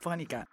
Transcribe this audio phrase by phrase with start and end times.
[0.00, 0.46] Eurofonica.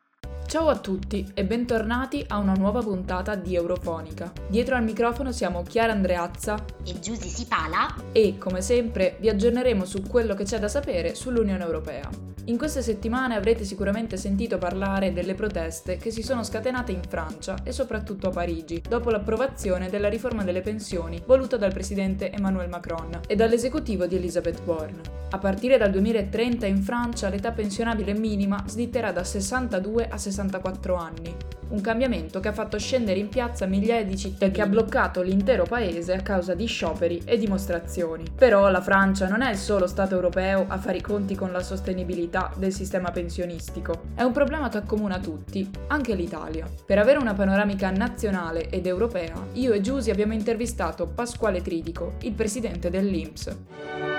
[0.48, 4.32] Ciao a tutti e bentornati a una nuova puntata di Eurofonica.
[4.48, 10.04] Dietro al microfono siamo Chiara Andreazza e Giusy Sipala e, come sempre, vi aggiorneremo su
[10.04, 12.10] quello che c'è da sapere sull'Unione Europea.
[12.46, 17.58] In queste settimane avrete sicuramente sentito parlare delle proteste che si sono scatenate in Francia
[17.66, 23.20] e soprattutto a Parigi, dopo l'approvazione della riforma delle pensioni voluta dal presidente Emmanuel Macron
[23.28, 25.02] e dall'esecutivo di Elisabeth Borne.
[25.30, 31.36] A partire dal 2030 in Francia l'età pensionabile minima slitterà da 62 a 64 anni,
[31.70, 35.22] un cambiamento che ha fatto scendere in piazza migliaia di cittadini e che ha bloccato
[35.22, 38.25] l'intero paese a causa di scioperi e dimostrazioni.
[38.36, 41.64] Però la Francia non è il solo Stato europeo a fare i conti con la
[41.64, 44.03] sostenibilità del sistema pensionistico.
[44.14, 46.67] È un problema che accomuna tutti, anche l'Italia.
[46.86, 52.33] Per avere una panoramica nazionale ed europea, io e Giusy abbiamo intervistato Pasquale Tridico, il
[52.33, 54.17] presidente dell'INPS.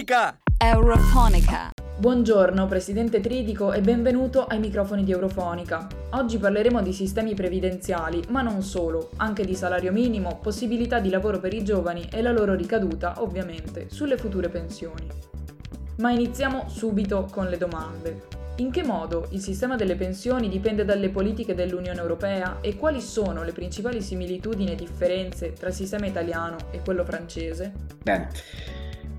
[0.00, 0.38] Eurofonica!
[0.56, 1.70] Eurofonica.
[1.98, 5.86] Buongiorno Presidente Tridico e benvenuto ai microfoni di Eurofonica.
[6.12, 11.38] Oggi parleremo di sistemi previdenziali, ma non solo, anche di salario minimo, possibilità di lavoro
[11.38, 15.06] per i giovani e la loro ricaduta, ovviamente, sulle future pensioni.
[15.98, 18.22] Ma iniziamo subito con le domande.
[18.56, 23.42] In che modo il sistema delle pensioni dipende dalle politiche dell'Unione Europea e quali sono
[23.44, 27.74] le principali similitudini e differenze tra il sistema italiano e quello francese?
[28.02, 28.28] Bene.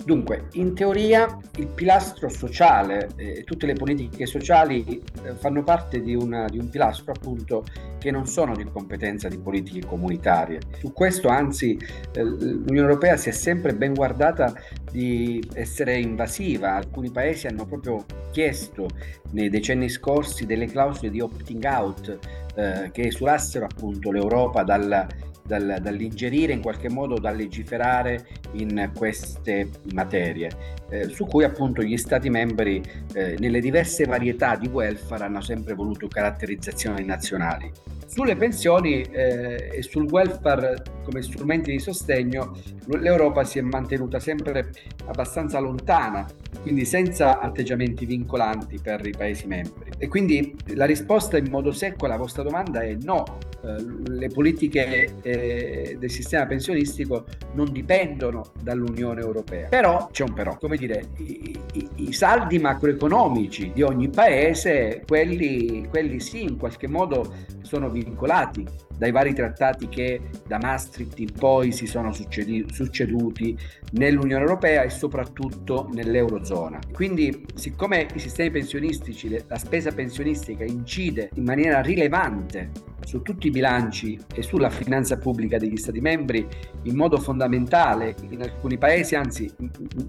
[0.03, 6.01] Dunque, in teoria il pilastro sociale e eh, tutte le politiche sociali eh, fanno parte
[6.01, 7.63] di, una, di, un pilastro appunto
[7.99, 10.59] che non sono di competenza di politiche comunitarie.
[10.79, 11.77] Su questo anzi
[12.13, 14.53] eh, l'Unione Europea si è sempre ben guardata
[14.91, 16.75] di essere invasiva.
[16.75, 18.87] Alcuni paesi hanno proprio chiesto
[19.31, 22.19] nei decenni scorsi delle clausole di opting out
[22.55, 25.07] eh, che esulassero appunto l'Europa dalla
[25.51, 30.49] dal, dall'ingerire in qualche modo, dal legiferare in queste materie,
[30.89, 32.81] eh, su cui appunto gli Stati membri
[33.13, 37.69] eh, nelle diverse varietà di welfare hanno sempre voluto caratterizzazioni nazionali.
[38.13, 42.51] Sulle pensioni eh, e sul welfare come strumenti di sostegno
[42.87, 44.69] l'Europa si è mantenuta sempre
[45.05, 46.27] abbastanza lontana,
[46.61, 49.91] quindi senza atteggiamenti vincolanti per i Paesi membri.
[49.97, 53.75] E quindi la risposta in modo secco alla vostra domanda è no, eh,
[54.09, 59.69] le politiche eh, del sistema pensionistico non dipendono dall'Unione Europea.
[59.69, 65.87] Però c'è un però, come dire, i, i, i saldi macroeconomici di ogni paese, quelli,
[65.89, 67.33] quelli sì, in qualche modo
[67.71, 68.67] sono vincolati
[68.97, 73.57] dai vari trattati che da Maastricht in poi si sono succeduti
[73.93, 76.79] nell'Unione Europea e soprattutto nell'Eurozona.
[76.91, 82.71] Quindi, siccome i sistemi pensionistici, la spesa pensionistica incide in maniera rilevante
[83.05, 86.45] su tutti i bilanci e sulla finanza pubblica degli Stati membri
[86.83, 89.49] in modo fondamentale, in alcuni paesi, anzi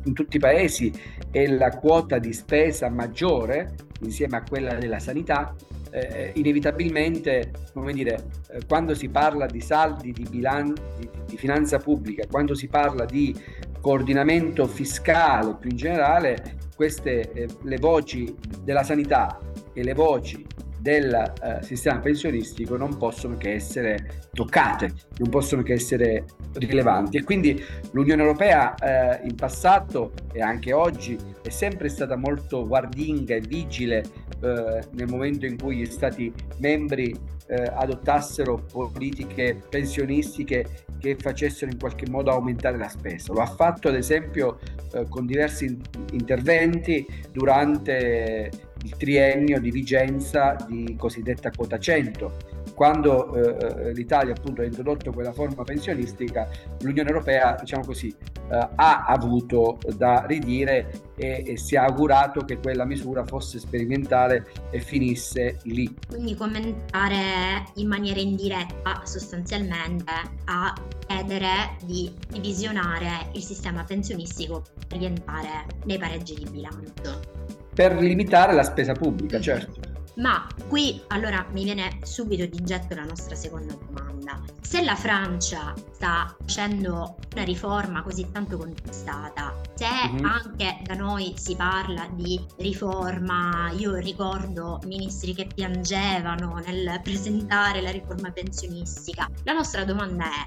[0.05, 0.93] in tutti i paesi,
[1.31, 5.55] è la quota di spesa maggiore insieme a quella della sanità,
[5.93, 11.79] eh, inevitabilmente, come dire, eh, quando si parla di saldi di, bilan- di, di finanza
[11.79, 13.35] pubblica, quando si parla di
[13.81, 19.39] coordinamento fiscale più in generale, queste eh, le voci della sanità
[19.73, 20.45] e le voci
[20.83, 27.23] del eh, sistema pensionistico non possono che essere toccate, non possono che essere rilevanti e
[27.23, 27.63] quindi
[27.93, 34.03] l'Unione Europea eh, in passato e anche oggi è sempre stata molto guardinga e vigile
[34.43, 37.17] eh, nel momento in cui gli Stati membri
[37.47, 43.33] eh, adottassero politiche pensionistiche che facessero in qualche modo aumentare la spesa.
[43.33, 44.59] Lo ha fatto ad esempio
[44.95, 45.81] eh, con diversi in-
[46.13, 48.51] interventi durante
[48.83, 52.51] il triennio di vigenza di cosiddetta quota 100.
[52.75, 56.49] Quando eh, l'Italia appunto ha introdotto quella forma pensionistica,
[56.81, 62.59] l'Unione Europea, diciamo così, eh, ha avuto da ridire e, e, si è augurato che
[62.59, 65.95] quella misura fosse sperimentale e finisse lì.
[66.09, 70.13] Quindi commentare in maniera indiretta sostanzialmente
[70.47, 70.75] a
[71.07, 77.42] chiedere di divisionare il sistema pensionistico per rientrare nei pareggi di bilancio
[77.75, 79.93] per limitare la spesa pubblica, certo.
[80.17, 84.43] Ma qui allora mi viene subito di getto la nostra seconda domanda.
[84.61, 90.25] Se la Francia sta facendo una riforma così tanto contestata, se mm-hmm.
[90.25, 97.91] anche da noi si parla di riforma, io ricordo ministri che piangevano nel presentare la
[97.91, 100.47] riforma pensionistica, la nostra domanda è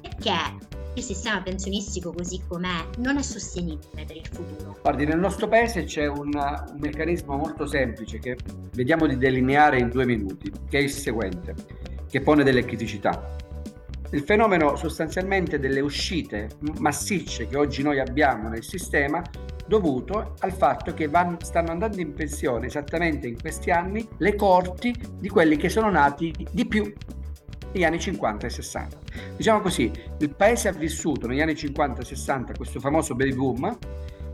[0.00, 4.78] perché il sistema pensionistico così com'è non è sostenibile per il futuro.
[4.80, 8.36] Guardi, nel nostro paese c'è un, un, meccanismo molto semplice che
[8.72, 11.54] vediamo di delineare in due minuti, che è il seguente,
[12.08, 13.36] che pone delle criticità.
[14.10, 19.20] Il fenomeno sostanzialmente delle uscite massicce che oggi noi abbiamo nel sistema
[19.66, 24.94] dovuto al fatto che van, stanno andando in pensione esattamente in questi anni le corti
[25.18, 26.92] di quelli che sono nati di più
[27.74, 28.98] negli anni 50 e 60.
[29.36, 33.78] Diciamo così, il paese ha vissuto negli anni 50 e 60 questo famoso baby boom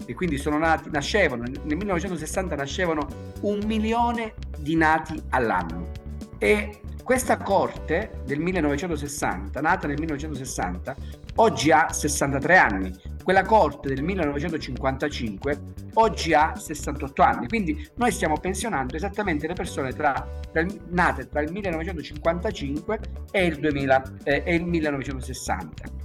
[0.06, 3.06] e quindi sono nati, nascevano, nel 1960 nascevano
[3.40, 5.90] un milione di nati all'anno
[6.38, 10.94] e questa corte del 1960, nata nel 1960,
[11.34, 12.94] oggi ha 63 anni.
[13.24, 15.60] Quella corte del 1955
[15.94, 17.48] oggi ha 68 anni.
[17.48, 23.00] Quindi noi stiamo pensionando esattamente le persone tra, tra, nate tra il 1955
[23.32, 25.98] e il, 2000, eh, e il 1960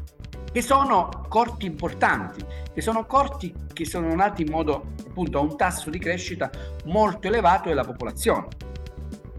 [0.51, 2.44] che sono corti importanti,
[2.74, 6.50] che sono corti che sono nati in modo appunto a un tasso di crescita
[6.86, 8.48] molto elevato della popolazione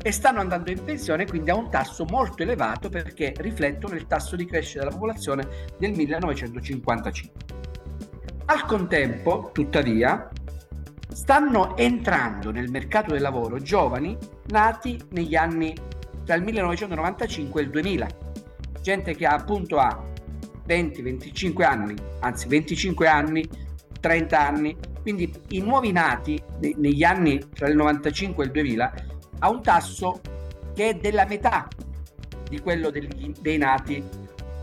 [0.07, 4.37] e stanno andando in pensione quindi a un tasso molto elevato perché riflettono il tasso
[4.37, 5.49] di crescita della popolazione
[5.81, 7.41] del 1955.
[8.45, 10.31] Al contempo, tuttavia,
[11.09, 14.17] stanno entrando nel mercato del lavoro giovani
[14.47, 15.75] nati negli anni
[16.25, 18.07] tra il 1995 e il 2000,
[18.81, 20.05] gente che appunto ha
[20.69, 23.45] 20-25 anni, anzi 25 anni,
[23.99, 28.95] 30 anni, quindi i nuovi nati negli anni tra il 95 e il 2000
[29.39, 30.21] a un tasso
[30.75, 31.69] che è della metà
[32.49, 34.03] di quello degli, dei nati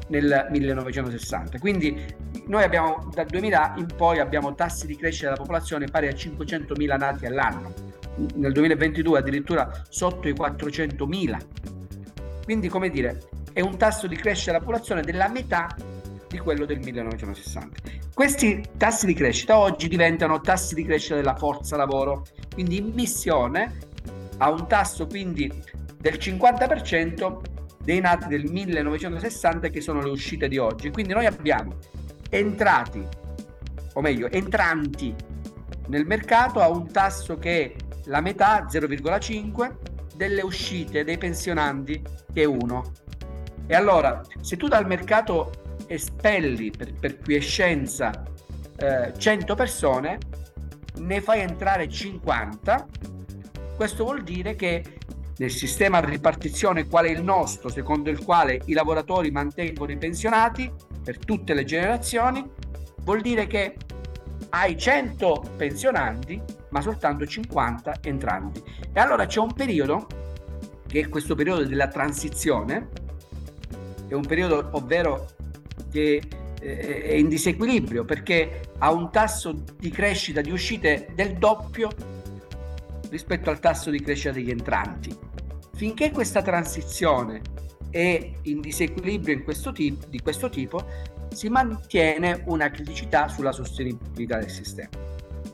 [0.07, 1.59] nel 1960.
[1.59, 2.05] Quindi
[2.47, 6.97] noi abbiamo dal 2000 in poi abbiamo tassi di crescita della popolazione pari a 500.000
[6.97, 7.73] nati all'anno.
[8.35, 11.37] Nel 2022 addirittura sotto i 400.000.
[12.43, 13.21] Quindi come dire,
[13.53, 15.67] è un tasso di crescita della popolazione della metà
[16.27, 18.01] di quello del 1960.
[18.13, 23.91] Questi tassi di crescita oggi diventano tassi di crescita della forza lavoro, quindi in missione
[24.37, 25.51] a un tasso quindi
[25.97, 27.39] del 50%
[27.83, 30.89] dei nati del 1960 che sono le uscite di oggi.
[30.91, 31.77] Quindi noi abbiamo
[32.29, 33.05] entrati,
[33.93, 35.13] o meglio, entranti
[35.87, 37.75] nel mercato a un tasso che è
[38.05, 39.75] la metà, 0,5,
[40.15, 42.01] delle uscite dei pensionanti
[42.33, 42.91] che è 1.
[43.67, 45.51] E allora, se tu dal mercato
[45.87, 48.11] espelli per, per quiescenza
[48.77, 50.17] eh, 100 persone,
[50.99, 52.87] ne fai entrare 50,
[53.83, 54.81] questo vuol dire che
[55.39, 59.97] nel sistema di ripartizione qual è il nostro, secondo il quale i lavoratori mantengono i
[59.97, 60.71] pensionati
[61.03, 62.49] per tutte le generazioni,
[63.01, 63.75] vuol dire che
[64.51, 68.63] hai 100 pensionanti ma soltanto 50 entranti.
[68.93, 70.07] E allora c'è un periodo,
[70.87, 72.87] che è questo periodo della transizione,
[74.07, 75.27] è un periodo ovvero
[75.91, 76.21] che
[76.61, 82.21] eh, è in disequilibrio perché ha un tasso di crescita di uscite del doppio
[83.13, 85.15] rispetto al tasso di crescita degli entranti.
[85.75, 87.41] Finché questa transizione
[87.91, 90.83] è in disequilibrio in questo tipo, di questo tipo,
[91.31, 94.89] si mantiene una criticità sulla sostenibilità del sistema.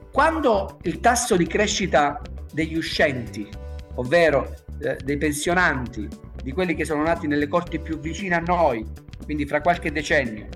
[0.09, 2.21] Quando il tasso di crescita
[2.53, 3.47] degli uscenti,
[3.95, 6.07] ovvero eh, dei pensionanti,
[6.41, 8.85] di quelli che sono nati nelle corti più vicine a noi,
[9.25, 10.47] quindi fra qualche decennio,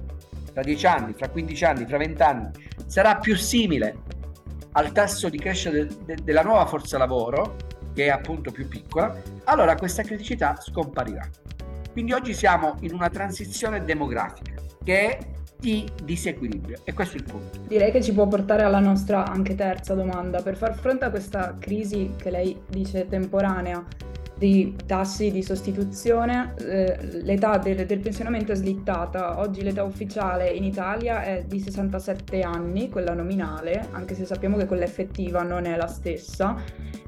[0.54, 2.50] fra 10 anni, fra 15 anni, fra 20 anni,
[2.86, 4.04] sarà più simile
[4.74, 7.56] al tasso di crescita de- de- della nuova forza lavoro,
[7.94, 9.16] che è appunto più piccola,
[9.46, 11.28] allora questa criticità scomparirà.
[11.92, 14.54] Quindi oggi siamo in una transizione demografica
[14.84, 15.18] che è
[15.60, 17.60] di disequilibrio e questo è il punto.
[17.68, 20.42] Direi che ci può portare alla nostra anche terza domanda.
[20.42, 23.82] Per far fronte a questa crisi che lei dice temporanea,
[24.44, 29.40] di tassi di sostituzione, eh, l'età del, del, pensionamento è slittata.
[29.40, 34.66] Oggi l'età ufficiale in Italia è di 67 anni, quella nominale, anche se sappiamo che
[34.66, 36.58] quella effettiva non è la stessa.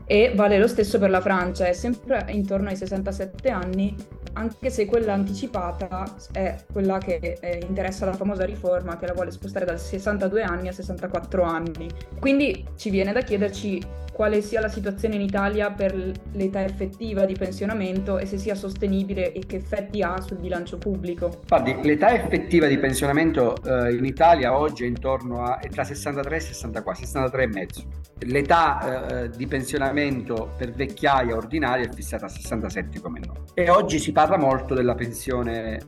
[0.05, 3.93] E vale lo stesso per la Francia, è sempre intorno ai 67 anni
[4.35, 9.31] anche se quella anticipata è quella che eh, interessa la famosa riforma che la vuole
[9.31, 11.89] spostare da 62 anni a 64 anni.
[12.19, 15.93] Quindi ci viene da chiederci quale sia la situazione in Italia per
[16.31, 21.41] l'età effettiva di pensionamento e se sia sostenibile e che effetti ha sul bilancio pubblico.
[21.45, 26.33] Guardi, l'età effettiva di pensionamento eh, in Italia oggi è intorno a è tra 63
[26.33, 27.83] e 64, 63 e mezzo.
[28.19, 33.34] L'età eh, di pensionamento per vecchiaia ordinaria è fissata a 67 come no.
[33.57, 35.79] E oggi si parla molto della pensione,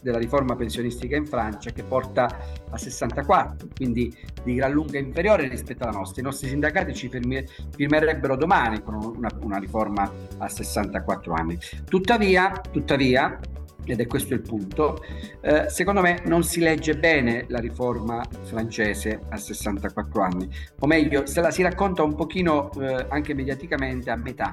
[0.00, 2.26] della riforma pensionistica in Francia che porta
[2.70, 4.10] a 64, quindi
[4.42, 6.22] di gran lunga inferiore rispetto alla nostra.
[6.22, 11.58] I nostri sindacati ci firmerebbero domani con una, una riforma a 64 anni.
[11.86, 13.38] Tuttavia, tuttavia
[13.84, 15.04] ed è questo il punto,
[15.42, 20.48] eh, secondo me non si legge bene la riforma francese a 64 anni,
[20.78, 24.52] o meglio, se la si racconta un pochino eh, anche mediaticamente a metà.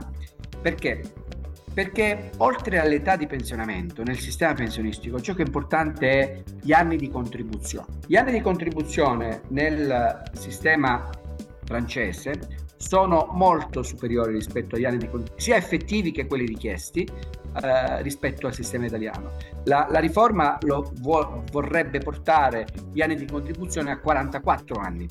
[0.62, 1.02] Perché?
[1.78, 6.98] Perché oltre all'età di pensionamento nel sistema pensionistico, ciò che è importante è gli anni
[6.98, 8.00] di contribuzione.
[8.08, 11.08] Gli anni di contribuzione nel sistema
[11.66, 18.02] francese sono molto superiori rispetto agli anni di contribuzione, sia effettivi che quelli richiesti eh,
[18.02, 19.34] rispetto al sistema italiano.
[19.66, 25.08] La, la riforma lo vo- vorrebbe portare gli anni di contribuzione a 44 anni.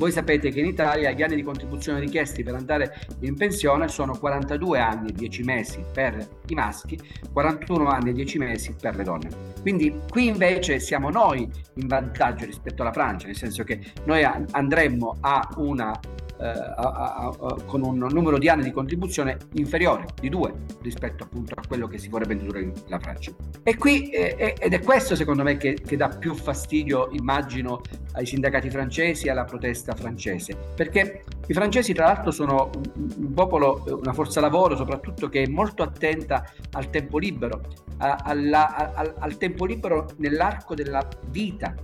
[0.00, 4.16] Voi sapete che in Italia gli anni di contribuzione richiesti per andare in pensione sono
[4.16, 6.98] 42 anni e 10 mesi per i maschi,
[7.30, 9.28] 41 anni e 10 mesi per le donne.
[9.60, 15.18] Quindi qui invece siamo noi in vantaggio rispetto alla Francia, nel senso che noi andremmo
[15.20, 15.92] a una
[16.40, 21.54] a, a, a, con un numero di anni di contribuzione inferiore di due rispetto appunto
[21.56, 23.32] a quello che si vorrebbe introdurre in la Francia.
[23.62, 27.80] E qui, eh, ed è questo secondo me che, che dà più fastidio, immagino,
[28.12, 33.34] ai sindacati francesi e alla protesta francese, perché i francesi tra l'altro sono un, un
[33.34, 37.60] popolo, una forza lavoro soprattutto che è molto attenta al tempo libero,
[37.98, 41.74] alla, al, al tempo libero nell'arco della vita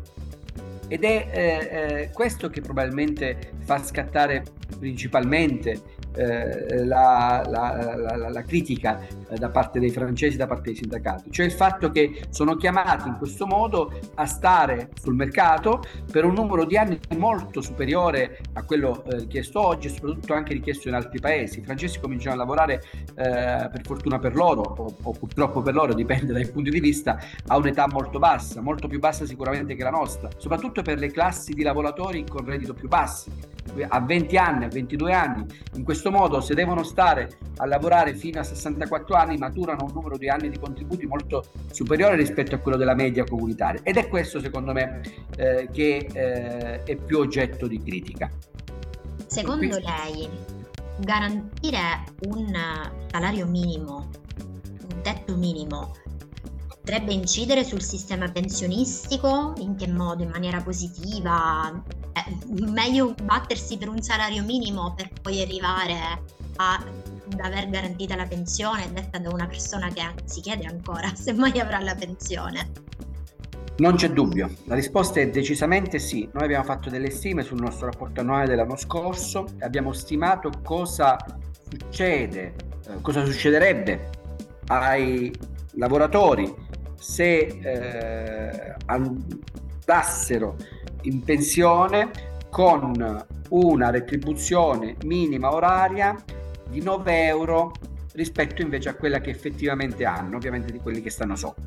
[0.89, 4.45] ed è eh, eh, questo che probabilmente fa scattare
[4.79, 5.81] principalmente
[6.17, 11.31] eh, la, la, la, la, critica eh, da parte dei francesi, da parte dei sindacati,
[11.31, 16.35] cioè il fatto che sono chiamati in questo modo a stare sul mercato per un
[16.35, 20.95] numero di anni molto superiore a quello eh, richiesto oggi e soprattutto anche richiesto in
[20.95, 21.61] altri paesi.
[21.61, 22.83] I francesi cominciano a lavorare,
[23.15, 27.19] eh, per fortuna per loro o, o, purtroppo per loro, dipende dai punti di vista,
[27.47, 31.53] a un'età molto bassa, molto più bassa sicuramente che la nostra, soprattutto per le classi
[31.53, 33.31] di lavoratori con reddito più bassi,
[33.89, 35.45] a 20 anni, a 22 anni.
[35.75, 40.17] In questo modo, se devono stare a lavorare fino a 64 anni, maturano un numero
[40.17, 43.81] di anni di contributi molto superiore rispetto a quello della media comunitaria.
[43.83, 45.01] Ed è questo, secondo me,
[45.37, 48.31] eh, che eh, è più oggetto di critica.
[49.27, 49.85] Secondo Quindi...
[49.85, 50.29] lei,
[50.99, 52.53] garantire un
[53.11, 54.09] salario minimo,
[54.39, 55.95] un tetto minimo,
[56.87, 59.55] potrebbe incidere sul sistema pensionistico?
[59.59, 60.23] In che modo?
[60.23, 61.83] In maniera positiva?
[62.13, 65.95] Eh, meglio battersi per un salario minimo per poi arrivare
[66.55, 71.33] a, ad aver garantita la pensione, detta da una persona che si chiede ancora se
[71.33, 72.71] mai avrà la pensione.
[73.79, 76.29] Non c'è dubbio, la risposta è decisamente sì.
[76.35, 81.17] Noi abbiamo fatto delle stime sul nostro rapporto annuale dell'anno scorso e abbiamo stimato cosa
[81.69, 82.55] succede,
[82.87, 84.11] eh, cosa succederebbe
[84.69, 85.33] ai
[85.79, 86.66] lavoratori
[86.99, 90.57] se eh, andassero
[91.03, 92.11] in pensione
[92.51, 92.93] con
[93.49, 96.17] una retribuzione minima oraria
[96.69, 97.73] di 9 euro
[98.15, 101.65] rispetto invece a quella che effettivamente hanno, ovviamente di quelli che stanno sopra.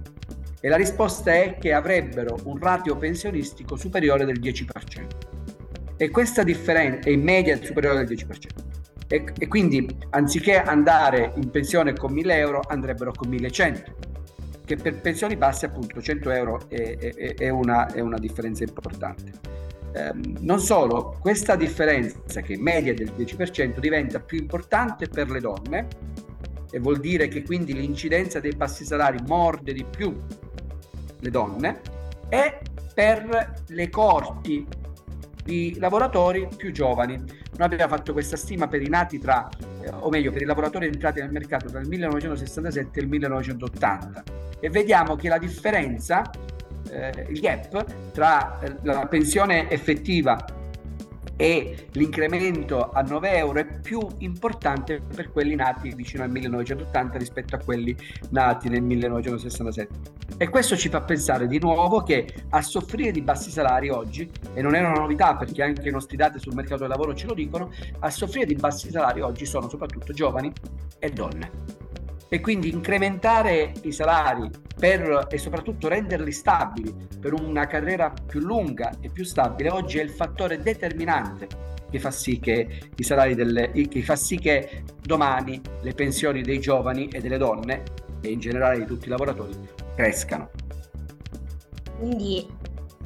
[0.59, 4.65] E la risposta è che avrebbero un ratio pensionistico superiore del 10%.
[5.95, 8.67] E questa differenza è in media superiore del 10%.
[9.07, 14.08] E, e quindi anziché andare in pensione con 1000 euro andrebbero con 1100
[14.69, 19.31] che per pensioni basse appunto 100 euro è, è, è, una, è una, differenza importante.
[19.93, 20.11] Eh,
[20.41, 25.87] non solo, questa differenza che media del 10% diventa più importante per le donne
[26.69, 30.15] e vuol dire che quindi l'incidenza dei bassi salari morde di più
[31.19, 31.81] le donne
[32.29, 32.59] e
[32.93, 34.67] per le corti
[35.49, 37.15] di lavoratori più giovani.
[37.15, 39.49] Noi abbiamo fatto questa stima per i nati tra,
[39.81, 44.23] eh, o meglio per i lavoratori entrati nel mercato tra il 1967 e il 1980
[44.59, 46.29] e vediamo che la differenza,
[46.91, 50.37] eh, il gap tra eh, la pensione effettiva
[51.41, 57.55] e l'incremento a 9 euro è più importante per quelli nati vicino al 1980 rispetto
[57.55, 57.95] a quelli
[58.31, 60.17] nati nel 1967.
[60.35, 64.61] E questo ci fa pensare di nuovo che a soffrire di bassi salari oggi, e
[64.61, 67.33] non è una novità perché anche i nostri dati sul mercato del lavoro ce lo
[67.33, 70.51] dicono, a soffrire di bassi salari oggi sono soprattutto giovani
[70.99, 71.78] e donne.
[72.29, 78.91] E quindi incrementare i salari per, e soprattutto renderli stabili per una carriera più lunga
[79.01, 81.47] e più stabile oggi è il fattore determinante
[81.89, 86.59] che fa sì che i salari delle, che fa sì che domani le pensioni dei
[86.59, 87.83] giovani e delle donne
[88.21, 89.53] e in generale di tutti i lavoratori
[89.95, 90.51] crescano.
[91.97, 92.47] Quindi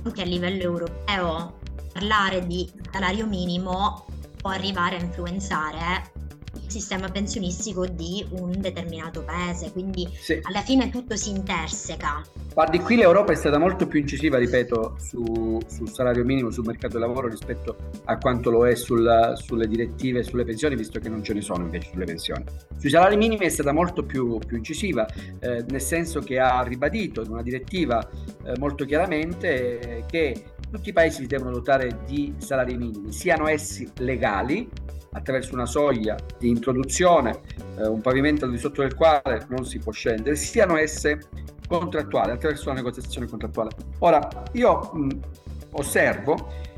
[0.03, 1.59] anche a livello europeo
[1.93, 4.05] parlare di salario minimo
[4.41, 6.11] può arrivare a influenzare
[6.67, 10.39] sistema pensionistico di un determinato paese, quindi sì.
[10.43, 12.21] alla fine tutto si interseca.
[12.53, 16.99] Guardi, qui l'Europa è stata molto più incisiva, ripeto, su, sul salario minimo, sul mercato
[16.99, 21.09] del lavoro rispetto a quanto lo è sul, sulle direttive e sulle pensioni, visto che
[21.09, 22.43] non ce ne sono invece sulle pensioni.
[22.77, 25.07] Sui salari minimi è stata molto più, più incisiva,
[25.39, 28.07] eh, nel senso che ha ribadito in una direttiva
[28.45, 33.47] eh, molto chiaramente eh, che tutti i paesi si devono dotare di salari minimi, siano
[33.47, 34.69] essi legali,
[35.13, 37.39] attraverso una soglia di introduzione,
[37.77, 41.19] eh, un pavimento al di sotto del quale non si può scendere, siano esse
[41.67, 43.71] contrattuali, attraverso una negoziazione contrattuale.
[43.99, 45.19] Ora, io mh,
[45.71, 46.71] osservo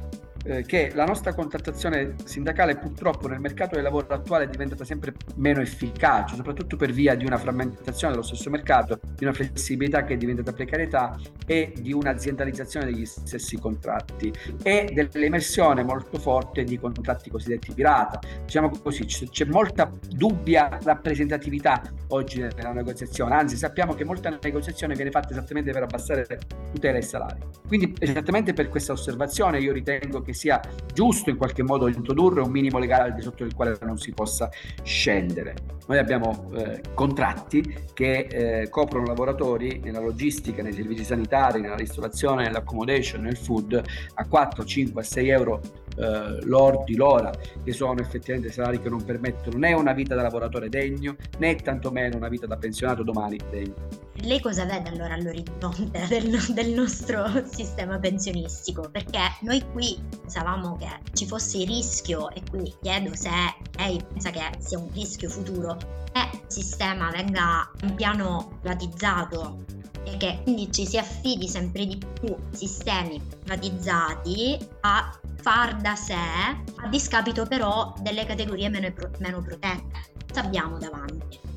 [0.46, 5.14] eh, che la nostra contrattazione sindacale purtroppo nel mercato del lavoro attuale è diventata sempre
[5.38, 10.14] meno efficace, soprattutto per via di una frammentazione dello stesso mercato, di una flessibilità che
[10.14, 17.32] è diventata precarietà e di un'aziendalizzazione degli stessi contratti e dell'emersione molto forte di contratti
[17.32, 18.20] cosiddetti pirata.
[18.44, 25.10] Diciamo così, c'è molta dubbia rappresentatività oggi nella negoziazione, anzi sappiamo che molta negoziazione viene
[25.10, 26.28] fatta esattamente per abbassare
[26.72, 27.40] tutela e salari.
[27.68, 30.62] Quindi esattamente per questa osservazione io ritengo che sia
[30.94, 34.12] giusto in qualche modo introdurre un minimo legale al di sotto del quale non si
[34.12, 34.50] possa
[34.84, 35.56] scendere.
[35.88, 42.44] Noi abbiamo eh, contratti che eh, coprono lavoratori nella logistica, nei servizi sanitari, nella ristorazione,
[42.44, 43.82] nell'accommodation, nel food
[44.16, 45.62] a 4, 5, 6 euro
[45.98, 47.32] eh, lordi l'ora,
[47.64, 52.18] che sono effettivamente salari che non permettono né una vita da lavoratore degno, né tantomeno
[52.18, 54.05] una vita da pensionato domani degno.
[54.20, 58.90] Lei cosa vede allora all'orizzonte del, del nostro sistema pensionistico?
[58.90, 63.30] Perché noi qui pensavamo che ci fosse il rischio, e qui chiedo se
[63.78, 65.78] lei pensa che sia un rischio futuro,
[66.12, 69.66] che il sistema venga in piano privatizzato
[70.06, 76.14] e che quindi ci si affidi sempre di più sistemi privatizzati a far da sé
[76.14, 80.14] a discapito però delle categorie meno, meno protette.
[80.28, 81.55] Cosa abbiamo davanti?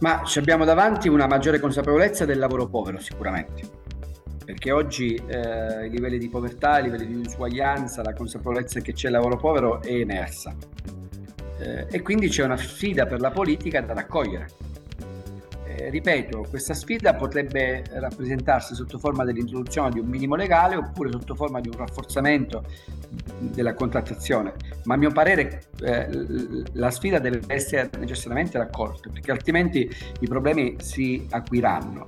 [0.00, 3.62] Ma ci abbiamo davanti una maggiore consapevolezza del lavoro povero sicuramente,
[4.44, 9.06] perché oggi eh, i livelli di povertà, i livelli di disuguaglianza, la consapevolezza che c'è
[9.06, 10.54] il lavoro povero è emersa.
[11.58, 14.48] Eh, e quindi c'è una sfida per la politica da raccogliere
[15.76, 21.34] eh, ripeto, questa sfida potrebbe rappresentarsi sotto forma dell'introduzione di un minimo legale oppure sotto
[21.34, 22.64] forma di un rafforzamento
[23.38, 29.88] della contrattazione, ma a mio parere eh, la sfida deve essere necessariamente raccolta perché altrimenti
[30.20, 32.04] i problemi si acuiranno.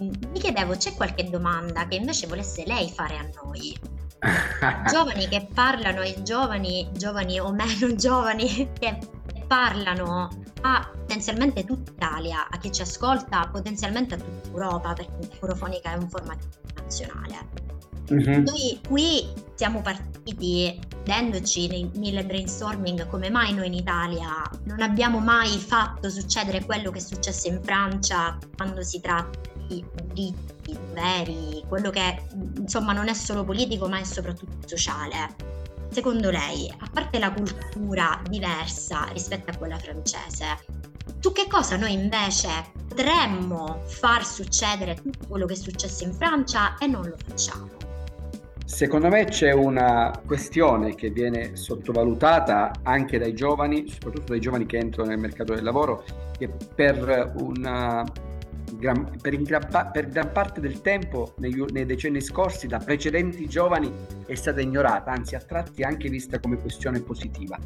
[0.00, 3.76] Mi chiedevo, c'è qualche domanda che invece volesse lei fare a noi?
[4.90, 8.98] giovani che parlano e giovani, giovani o meno giovani che
[9.46, 10.28] parlano
[10.62, 15.96] a potenzialmente tutta Italia, a chi ci ascolta, potenzialmente a tutta Europa, perché Eurofonica è
[15.96, 17.62] un formato internazionale.
[18.12, 18.44] Mm-hmm.
[18.44, 25.20] Noi qui siamo partiti vedendoci nei mille brainstorming come mai noi in Italia non abbiamo
[25.20, 31.62] mai fatto succedere quello che è successo in Francia quando si tratta di diritti veri,
[31.66, 32.24] quello che
[32.56, 35.52] insomma non è solo politico ma è soprattutto sociale
[35.94, 40.46] secondo lei, a parte la cultura diversa rispetto a quella francese,
[41.20, 42.48] su che cosa noi invece
[42.88, 47.70] potremmo far succedere tutto quello che è successo in Francia e non lo facciamo?
[48.64, 54.78] Secondo me c'è una questione che viene sottovalutata anche dai giovani, soprattutto dai giovani che
[54.78, 56.04] entrano nel mercato del lavoro,
[56.36, 58.04] che per una
[58.72, 63.92] gran, per, gran, per, gran, parte del tempo, negli, nei decenni scorsi, da precedenti giovani
[64.26, 67.58] è stata ignorata, anzi a tratti anche vista come questione positiva,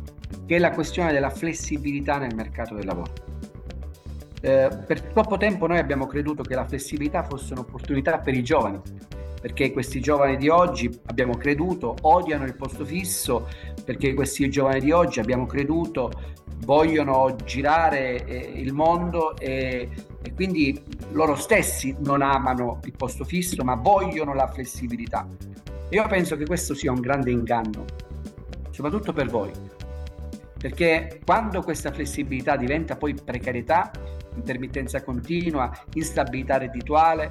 [0.47, 3.13] che è la questione della flessibilità nel mercato del lavoro.
[4.41, 8.81] Eh, per troppo tempo noi abbiamo creduto che la flessibilità fosse un'opportunità per i giovani,
[9.41, 13.49] perché questi giovani di oggi abbiamo creduto odiano il posto fisso,
[13.85, 16.11] perché questi giovani di oggi abbiamo creduto
[16.65, 19.89] vogliono girare eh, il mondo e,
[20.23, 25.27] e, quindi loro stessi non amano il posto fisso ma vogliono la flessibilità.
[25.91, 27.85] Io penso che questo sia un grande inganno,
[28.71, 29.51] soprattutto per voi,
[30.59, 33.91] perché quando questa flessibilità diventa poi precarietà,
[34.35, 37.31] intermittenza continua, instabilità reddituale,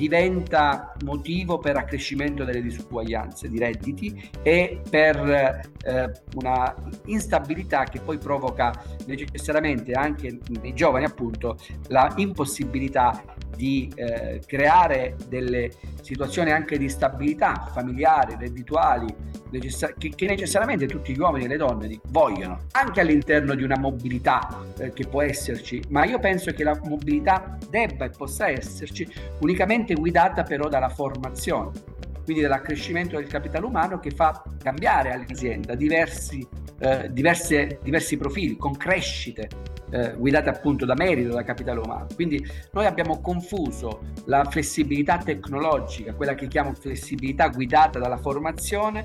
[0.00, 8.16] diventa motivo per accrescimento delle disuguaglianze di redditi e per eh, una instabilità che poi
[8.16, 8.72] provoca
[9.06, 11.58] necessariamente anche nei giovani appunto
[11.88, 13.22] la impossibilità
[13.60, 15.70] di eh, creare delle
[16.00, 19.14] situazioni anche di stabilità familiari, reddituali,
[19.50, 23.78] necessar- che, che, necessariamente tutti gli uomini e le donne vogliono, anche all'interno di una
[23.78, 29.06] mobilità eh, che può esserci, ma io penso che la mobilità debba e possa esserci
[29.40, 36.46] unicamente guidata però dalla formazione quindi dall'accrescimento del capitale umano che fa cambiare all'azienda diversi,
[36.80, 39.48] eh, diverse, diversi profili, con crescite
[39.90, 42.06] eh, guidate appunto da merito, da capitale umano.
[42.14, 49.04] Quindi noi abbiamo confuso la flessibilità tecnologica, quella che chiamo flessibilità guidata dalla formazione,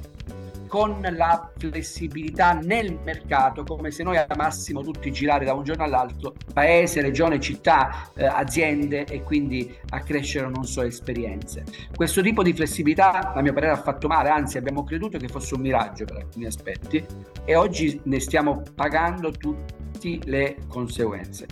[0.76, 6.34] con la flessibilità nel mercato, come se noi amassimo tutti girare da un giorno all'altro,
[6.54, 11.64] paese, regione, città, eh, aziende e quindi accrescere non so esperienze.
[11.96, 15.56] Questo tipo di flessibilità, a mio parere, ha fatto male, anzi abbiamo creduto che fosse
[15.56, 17.06] un miraggio per alcuni aspetti
[17.46, 21.48] e oggi ne stiamo pagando tutte le conseguenze.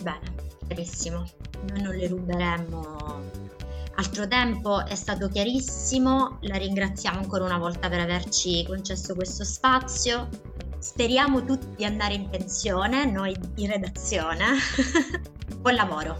[0.00, 0.32] Bene,
[0.66, 1.26] benissimo.
[1.68, 3.41] Noi non le ruberemmo
[4.02, 10.28] altro tempo è stato chiarissimo, la ringraziamo ancora una volta per averci concesso questo spazio.
[10.80, 14.46] Speriamo tutti di andare in pensione, noi in redazione.
[15.56, 16.16] buon lavoro.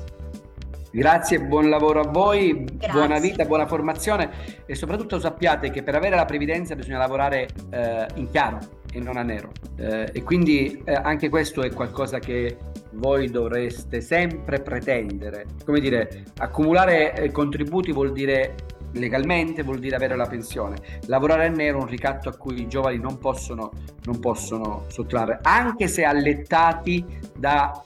[0.93, 2.93] Grazie, buon lavoro a voi, Grazie.
[2.93, 4.31] buona vita, buona formazione
[4.65, 8.61] e soprattutto sappiate che per avere la previdenza bisogna lavorare eh, in chiaro
[8.93, 9.51] e non a nero.
[9.77, 12.57] Eh, e quindi eh, anche questo è qualcosa che
[12.93, 15.47] voi dovreste sempre pretendere.
[15.65, 18.55] Come dire, accumulare eh, contributi vuol dire
[18.93, 20.77] legalmente, vuol dire avere la pensione.
[21.07, 23.73] Lavorare a nero è un ricatto a cui i giovani non possono,
[24.05, 27.05] non possono sottrarre, anche se allettati
[27.37, 27.83] da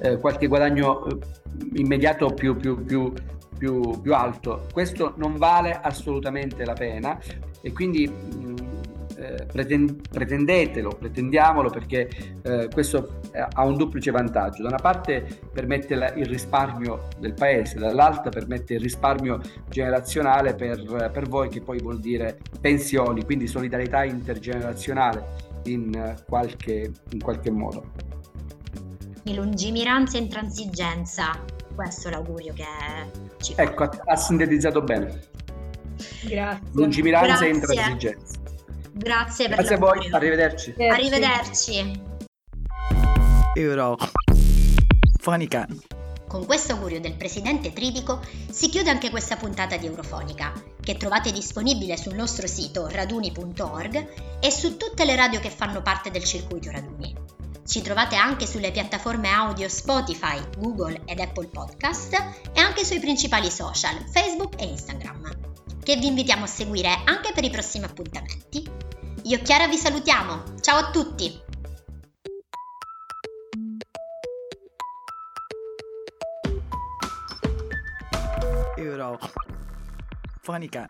[0.00, 1.18] eh, qualche guadagno eh,
[1.74, 3.12] immediato più, più, più,
[3.56, 4.66] più, alto.
[4.72, 7.18] Questo non vale assolutamente la pena
[7.62, 8.10] e quindi
[9.16, 12.08] eh, pretendetelo, pretendiamolo perché
[12.42, 14.62] eh, questo ha un duplice vantaggio.
[14.62, 21.10] Da una parte permette la, il risparmio del paese, dall'altra permette il risparmio generazionale per,
[21.12, 27.90] per voi che poi vuol dire pensioni, quindi solidarietà intergenerazionale in qualche, in qualche modo.
[29.22, 31.30] Di lungimiranza e intransigenza,
[31.74, 32.64] questo è l'augurio che
[33.38, 33.62] ci fa.
[33.62, 35.20] Ecco, ha sintetizzato bene.
[36.24, 36.68] Grazie.
[36.72, 37.46] Lungimiranza Grazie.
[37.46, 38.42] e intransigenza.
[38.96, 40.74] Grazie per Grazie a voi, arrivederci.
[40.78, 42.00] Arrivederci.
[43.54, 43.96] Euro.
[45.20, 45.66] Fonica.
[46.28, 51.32] Con questo augurio del presidente Tridico si chiude anche questa puntata di Eurofonica, che trovate
[51.32, 56.70] disponibile sul nostro sito raduni.org e su tutte le radio che fanno parte del circuito
[56.70, 57.12] Raduni.
[57.66, 62.12] Ci trovate anche sulle piattaforme audio Spotify, Google ed Apple Podcast
[62.52, 65.54] e anche sui principali social, Facebook e Instagram
[65.84, 68.66] che vi invitiamo a seguire anche per i prossimi appuntamenti.
[69.24, 71.42] Io Chiara vi salutiamo, ciao a tutti!
[78.76, 79.18] Euro.
[80.40, 80.88] Fonica.